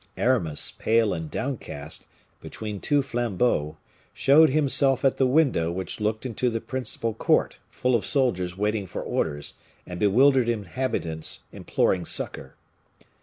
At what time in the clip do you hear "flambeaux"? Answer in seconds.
3.03-3.77